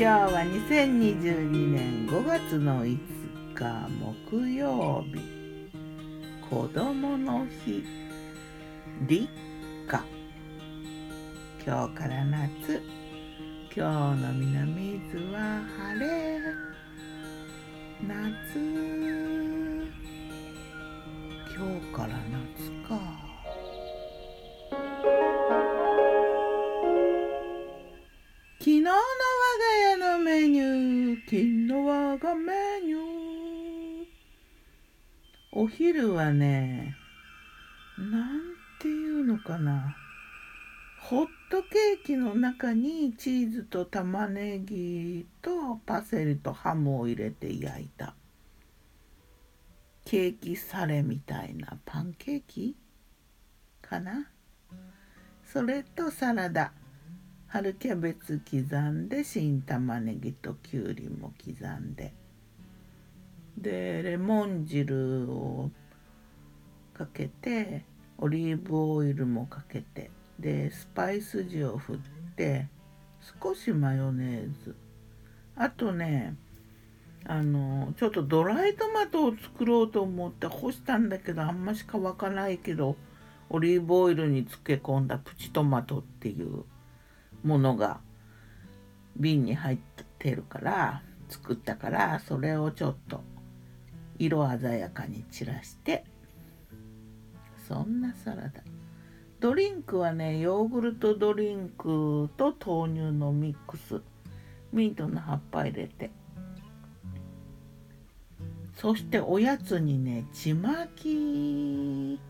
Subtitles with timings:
[0.00, 2.96] 今日は2022年5月の5
[3.54, 3.86] 日
[4.30, 5.20] 木曜日。
[6.48, 7.84] 子供の日。
[9.06, 9.28] 立
[9.86, 10.02] 夏
[11.66, 12.82] 今日から夏。
[13.76, 16.40] 今日の南伊豆は晴れ。
[18.08, 18.58] 夏。
[21.54, 23.29] 今日から夏か。
[31.30, 34.06] 昨日我がメニュー。
[35.52, 36.96] お昼はね
[37.96, 38.40] なん
[38.80, 39.94] ていうのかな。
[40.98, 48.16] ホットケーキの中にチーズと玉ねぎとパセリとハムを入れて焼いた。
[50.04, 52.74] ケーキサレみたいなパンケーキ
[53.80, 54.26] かな。
[55.44, 56.72] それとサラダ。
[57.52, 62.14] 春キャベツ刻んで新玉ねぎときゅうりも刻んで。
[63.58, 65.72] でレモン汁を
[66.94, 67.84] かけて
[68.18, 71.96] オリーブオイルもかけてでスパイス塩を振っ
[72.36, 72.68] て
[73.42, 74.76] 少しマヨネーズ。
[75.56, 76.36] あとね
[77.24, 82.94] あのちょっとドライトマトを作ろうと思って干したんだけどあんまし乾かないけど
[83.48, 86.62] オリーブオイルに漬け込んだプチトマトっていう。
[87.42, 88.00] ものが
[89.16, 89.78] 瓶に入っ
[90.18, 93.22] てるから作ったからそれをちょっと
[94.18, 96.04] 色鮮やかに散らして
[97.66, 98.62] そんなサラダ。
[99.38, 104.02] ドリンクはねヨーグルトドリンクと豆乳のミックス
[104.72, 106.10] ミントの葉っぱ入れて
[108.76, 112.20] そしておやつにねちまき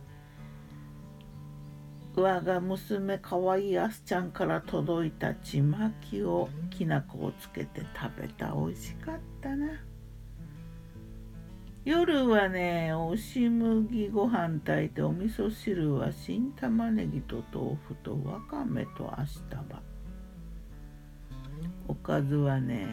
[2.16, 8.52] 我が娘かわいいあすちゃんから届いたちまきをきな粉をつけて食べた。
[8.52, 9.68] 美味しかったな。
[11.84, 19.80] 夜はね押し麦ご飯炊いてお味噌汁は新玉ねぎと豆腐とわかめとアシタバ
[21.88, 22.86] おかずはね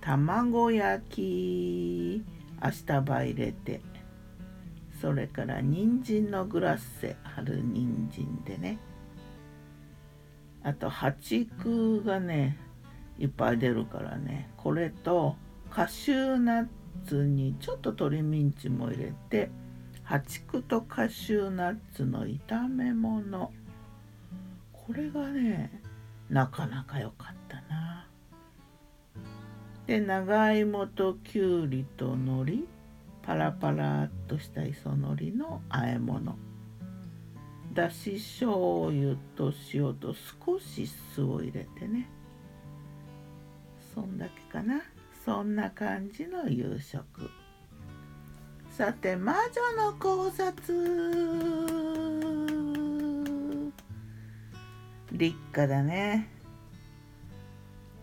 [0.00, 2.24] 卵焼き。
[2.60, 3.80] アシタバ入れて。
[5.00, 8.78] それから人参のグラッセ春人参でね。
[10.62, 12.58] あと八九がね
[13.18, 14.50] いっぱい出るからね。
[14.56, 15.36] これと
[15.70, 16.66] カシューナッ
[17.06, 19.50] ツにちょっと鶏ミンチも入れて
[20.02, 23.52] ハチクとカシューナッツの炒め物。
[24.72, 25.70] これがね
[26.28, 28.06] なかなか良かったな。
[29.86, 32.77] で長芋ときゅうりと海苔。
[33.28, 36.34] パラパラっとした磯海苔の和え物。
[37.74, 40.14] だし醤油と塩と
[40.46, 42.08] 少し酢を入れてね。
[43.94, 44.80] そんだけかな。
[45.26, 47.30] そんな感じの夕食。
[48.70, 49.34] さて魔
[49.76, 50.74] 女の考察。
[55.12, 56.30] 立夏だね。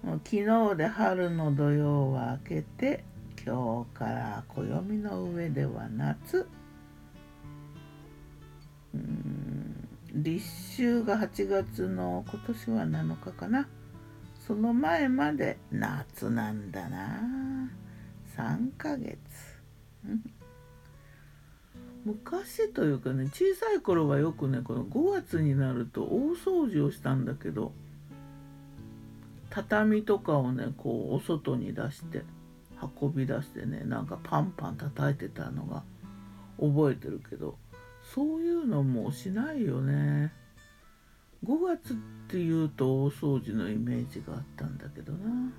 [0.04, 3.15] もう昨日で春の土曜は明けて
[3.46, 6.48] 今日から暦の上では夏。
[8.96, 9.88] うん。
[10.14, 13.68] 立秋が8月の今年は7日かな。
[14.48, 17.70] その前まで夏なんだな。
[18.36, 19.20] 3ヶ月。
[22.04, 27.72] 昔というかね小さい頃はよくねこの5月になると大掃除をしたんだけど
[29.50, 32.24] 畳とかをねこうお外に出して
[33.02, 35.84] 運び出してねなんかパンパン叩いてたのが
[36.60, 37.58] 覚えてるけど
[38.14, 40.32] そういうのもしないよね。
[41.44, 41.96] 5月っ
[42.28, 45.52] ていうと大掃除のイメージがあったんだけどな。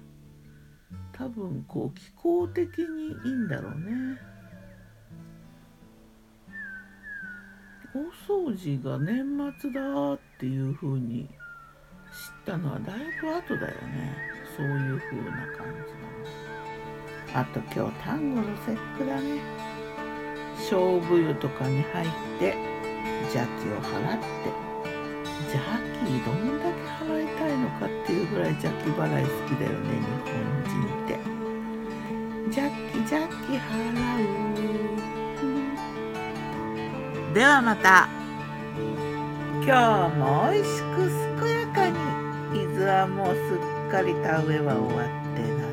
[1.12, 4.18] 多分こう気候的にいいんだろうね。
[7.94, 7.98] 大
[8.28, 9.24] 掃除が年
[9.58, 11.32] 末だっていう風に知っ
[12.44, 14.16] たのはだいぶ後だよね。
[14.56, 15.98] そういう風な感じだ
[16.46, 16.55] な
[17.36, 19.42] あと今日単語の節句だね。
[20.56, 22.56] 勝負湯とかに入って
[23.34, 24.24] 邪気を払って
[25.52, 31.20] ジャッキーどんだけ払いたいのかっていうぐらい邪気払い好きだよね日本人って。
[32.50, 33.68] ジャッキジャッキ払
[37.32, 37.34] う。
[37.34, 38.08] ではまた。
[39.62, 40.86] 今日も美味しく
[41.44, 41.98] 健やかに。
[42.62, 43.38] 伊豆はもうす
[43.88, 45.65] っかり田植えは終わってな。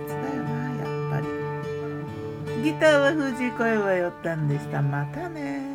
[2.63, 4.81] ギターは藤井声はよったんでした。
[4.81, 5.72] またね